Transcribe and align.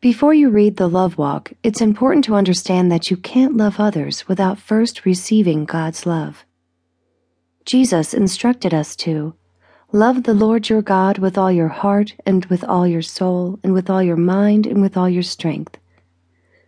Before 0.00 0.32
you 0.32 0.48
read 0.48 0.76
the 0.76 0.86
Love 0.86 1.18
Walk, 1.18 1.52
it's 1.64 1.80
important 1.80 2.24
to 2.26 2.36
understand 2.36 2.92
that 2.92 3.10
you 3.10 3.16
can't 3.16 3.56
love 3.56 3.80
others 3.80 4.28
without 4.28 4.56
first 4.56 5.04
receiving 5.04 5.64
God's 5.64 6.06
love. 6.06 6.44
Jesus 7.64 8.14
instructed 8.14 8.72
us 8.72 8.94
to 8.94 9.34
love 9.90 10.22
the 10.22 10.34
Lord 10.34 10.68
your 10.68 10.82
God 10.82 11.18
with 11.18 11.36
all 11.36 11.50
your 11.50 11.66
heart 11.66 12.14
and 12.24 12.44
with 12.46 12.62
all 12.62 12.86
your 12.86 13.02
soul 13.02 13.58
and 13.64 13.72
with 13.72 13.90
all 13.90 14.00
your 14.00 14.16
mind 14.16 14.68
and 14.68 14.80
with 14.80 14.96
all 14.96 15.08
your 15.08 15.24
strength. 15.24 15.78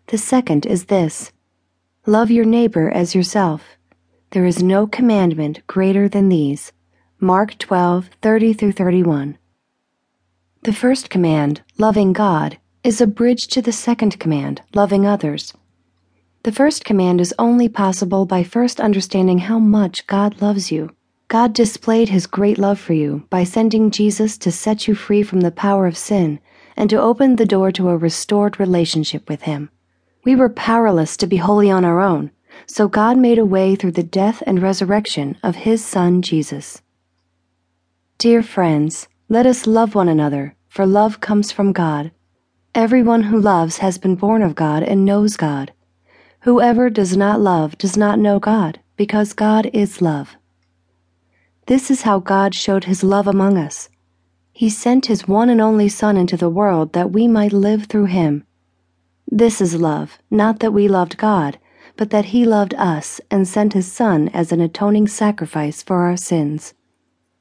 The 0.08 0.18
second 0.18 0.66
is 0.66 0.86
this 0.86 1.30
love 2.06 2.32
your 2.32 2.44
neighbor 2.44 2.90
as 2.90 3.14
yourself. 3.14 3.76
There 4.30 4.44
is 4.44 4.60
no 4.60 4.88
commandment 4.88 5.64
greater 5.68 6.08
than 6.08 6.30
these. 6.30 6.72
Mark 7.20 7.56
12, 7.58 8.10
30 8.20 8.52
through 8.54 8.72
31. 8.72 9.38
The 10.64 10.72
first 10.72 11.10
command, 11.10 11.62
loving 11.78 12.12
God, 12.12 12.58
is 12.82 13.00
a 13.00 13.06
bridge 13.06 13.46
to 13.48 13.60
the 13.60 13.72
second 13.72 14.18
command, 14.18 14.62
loving 14.74 15.06
others. 15.06 15.52
The 16.44 16.52
first 16.52 16.82
command 16.82 17.20
is 17.20 17.34
only 17.38 17.68
possible 17.68 18.24
by 18.24 18.42
first 18.42 18.80
understanding 18.80 19.38
how 19.38 19.58
much 19.58 20.06
God 20.06 20.40
loves 20.40 20.72
you. 20.72 20.90
God 21.28 21.52
displayed 21.52 22.08
his 22.08 22.26
great 22.26 22.56
love 22.56 22.80
for 22.80 22.94
you 22.94 23.26
by 23.28 23.44
sending 23.44 23.90
Jesus 23.90 24.38
to 24.38 24.50
set 24.50 24.88
you 24.88 24.94
free 24.94 25.22
from 25.22 25.42
the 25.42 25.50
power 25.50 25.86
of 25.86 25.98
sin 25.98 26.40
and 26.74 26.88
to 26.88 27.00
open 27.00 27.36
the 27.36 27.44
door 27.44 27.70
to 27.72 27.90
a 27.90 27.96
restored 27.98 28.58
relationship 28.58 29.28
with 29.28 29.42
him. 29.42 29.68
We 30.24 30.34
were 30.34 30.48
powerless 30.48 31.18
to 31.18 31.26
be 31.26 31.36
holy 31.36 31.70
on 31.70 31.84
our 31.84 32.00
own, 32.00 32.30
so 32.66 32.88
God 32.88 33.18
made 33.18 33.38
a 33.38 33.44
way 33.44 33.76
through 33.76 33.92
the 33.92 34.02
death 34.02 34.42
and 34.46 34.62
resurrection 34.62 35.36
of 35.42 35.56
his 35.56 35.84
Son 35.84 36.22
Jesus. 36.22 36.80
Dear 38.16 38.42
friends, 38.42 39.06
let 39.28 39.44
us 39.44 39.66
love 39.66 39.94
one 39.94 40.08
another, 40.08 40.56
for 40.68 40.86
love 40.86 41.20
comes 41.20 41.52
from 41.52 41.72
God. 41.72 42.10
Everyone 42.74 43.24
who 43.24 43.40
loves 43.40 43.78
has 43.78 43.98
been 43.98 44.14
born 44.14 44.42
of 44.42 44.54
God 44.54 44.84
and 44.84 45.04
knows 45.04 45.36
God. 45.36 45.72
Whoever 46.42 46.88
does 46.88 47.16
not 47.16 47.40
love 47.40 47.76
does 47.78 47.96
not 47.96 48.20
know 48.20 48.38
God, 48.38 48.78
because 48.96 49.32
God 49.32 49.68
is 49.72 50.00
love. 50.00 50.36
This 51.66 51.90
is 51.90 52.02
how 52.02 52.20
God 52.20 52.54
showed 52.54 52.84
his 52.84 53.02
love 53.02 53.26
among 53.26 53.58
us. 53.58 53.88
He 54.52 54.70
sent 54.70 55.06
his 55.06 55.26
one 55.26 55.50
and 55.50 55.60
only 55.60 55.88
Son 55.88 56.16
into 56.16 56.36
the 56.36 56.48
world 56.48 56.92
that 56.92 57.10
we 57.10 57.26
might 57.26 57.52
live 57.52 57.86
through 57.86 58.04
him. 58.04 58.44
This 59.26 59.60
is 59.60 59.74
love, 59.74 60.20
not 60.30 60.60
that 60.60 60.72
we 60.72 60.86
loved 60.86 61.16
God, 61.16 61.58
but 61.96 62.10
that 62.10 62.26
he 62.26 62.44
loved 62.44 62.74
us 62.74 63.20
and 63.32 63.48
sent 63.48 63.72
his 63.72 63.90
Son 63.90 64.28
as 64.28 64.52
an 64.52 64.60
atoning 64.60 65.08
sacrifice 65.08 65.82
for 65.82 66.02
our 66.02 66.16
sins. 66.16 66.74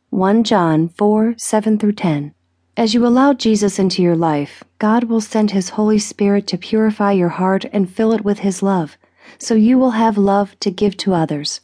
1 0.09 0.43
John 0.43 0.89
4 0.89 1.35
7 1.37 1.77
through 1.77 1.93
10. 1.93 2.33
As 2.77 2.93
you 2.93 3.05
allow 3.05 3.33
Jesus 3.33 3.77
into 3.79 4.01
your 4.01 4.15
life, 4.15 4.63
God 4.77 5.05
will 5.05 5.21
send 5.21 5.51
His 5.51 5.69
Holy 5.69 5.99
Spirit 5.99 6.47
to 6.47 6.57
purify 6.57 7.11
your 7.11 7.29
heart 7.29 7.65
and 7.73 7.89
fill 7.89 8.13
it 8.13 8.23
with 8.23 8.39
His 8.39 8.63
love, 8.63 8.97
so 9.37 9.53
you 9.53 9.77
will 9.77 9.91
have 9.91 10.17
love 10.17 10.57
to 10.61 10.71
give 10.71 10.95
to 10.97 11.13
others. 11.13 11.61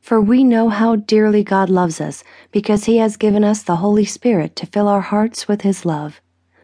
For 0.00 0.20
we 0.20 0.42
know 0.42 0.68
how 0.68 0.96
dearly 0.96 1.44
God 1.44 1.68
loves 1.70 2.00
us 2.00 2.24
because 2.50 2.84
He 2.84 2.96
has 2.96 3.16
given 3.16 3.44
us 3.44 3.62
the 3.62 3.76
Holy 3.76 4.04
Spirit 4.04 4.56
to 4.56 4.66
fill 4.66 4.88
our 4.88 5.00
hearts 5.00 5.46
with 5.46 5.62
His 5.62 5.84
love. 5.84 6.20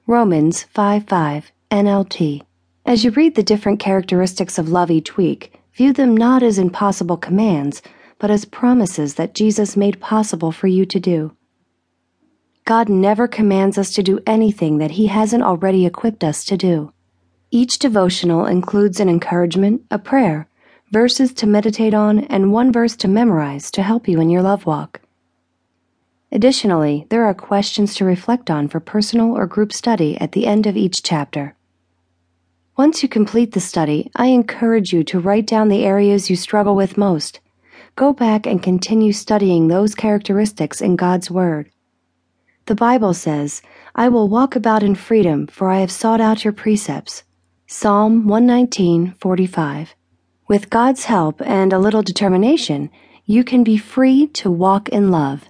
Romans 0.07 0.63
5 0.65 1.05
5 1.07 1.53
NLT. 1.71 2.43
As 2.87 3.05
you 3.05 3.11
read 3.11 3.35
the 3.35 3.43
different 3.43 3.79
characteristics 3.79 4.59
of 4.59 4.71
love 4.71 4.91
each 4.91 5.17
week, 5.17 5.61
view 5.75 5.93
them 5.93 6.17
not 6.17 6.43
as 6.43 6.59
impossible 6.59 7.19
commands, 7.19 7.83
but 8.19 8.31
as 8.31 8.47
promises 8.47 9.15
that 9.15 9.35
Jesus 9.35 9.77
made 9.77 10.01
possible 10.01 10.51
for 10.51 10.67
you 10.67 10.87
to 10.87 10.99
do. 10.99 11.33
God 12.69 12.91
never 12.91 13.27
commands 13.27 13.79
us 13.79 13.95
to 13.95 14.03
do 14.03 14.21
anything 14.27 14.77
that 14.77 14.91
He 14.91 15.07
hasn't 15.07 15.43
already 15.43 15.87
equipped 15.87 16.23
us 16.23 16.45
to 16.45 16.55
do. 16.59 16.93
Each 17.51 17.79
devotional 17.79 18.45
includes 18.45 19.01
an 19.01 19.09
encouragement, 19.09 19.87
a 19.91 19.99
prayer, 19.99 20.49
verses 20.93 21.33
to 21.33 21.47
meditate 21.47 21.95
on, 21.95 22.25
and 22.25 22.53
one 22.53 22.71
verse 22.71 22.95
to 22.97 23.09
memorize 23.09 23.71
to 23.71 23.83
help 23.83 24.07
you 24.07 24.21
in 24.21 24.29
your 24.29 24.43
love 24.43 24.67
walk. 24.67 25.01
Additionally, 26.31 27.07
there 27.09 27.25
are 27.25 27.33
questions 27.33 27.95
to 27.95 28.05
reflect 28.05 28.51
on 28.51 28.69
for 28.69 28.81
personal 28.81 29.35
or 29.35 29.47
group 29.47 29.73
study 29.73 30.21
at 30.21 30.33
the 30.33 30.47
end 30.47 30.67
of 30.67 30.77
each 30.77 31.03
chapter. 31.03 31.55
Once 32.77 33.03
you 33.03 33.09
complete 33.09 33.53
the 33.53 33.61
study, 33.61 34.11
I 34.15 34.27
encourage 34.27 34.93
you 34.93 35.03
to 35.05 35.21
write 35.21 35.47
down 35.47 35.69
the 35.69 35.87
areas 35.87 36.29
you 36.29 36.37
struggle 36.37 36.77
with 36.77 36.99
most. 36.99 37.41
Go 37.97 38.13
back 38.13 38.47
and 38.47 38.63
continue 38.63 39.15
studying 39.15 39.69
those 39.69 39.95
characteristics 39.95 40.83
in 40.83 40.97
God's 40.97 41.31
Word. 41.31 41.71
The 42.69 42.75
Bible 42.75 43.15
says, 43.15 43.63
I 43.95 44.11
will 44.11 44.29
walk 44.29 44.55
about 44.55 44.83
in 44.83 44.95
freedom, 44.95 45.47
for 45.47 45.71
I 45.71 45.79
have 45.79 45.91
sought 45.91 46.21
out 46.21 46.45
your 46.45 46.53
precepts. 46.53 47.23
Psalm 47.67 48.25
119:45. 48.25 49.95
With 50.49 50.69
God's 50.69 51.05
help 51.05 51.41
and 51.47 51.73
a 51.73 51.79
little 51.79 52.03
determination, 52.03 52.91
you 53.25 53.43
can 53.43 53.65
be 53.65 53.79
free 53.79 54.27
to 54.35 54.51
walk 54.51 54.91
in 54.91 55.11
love. 55.11 55.49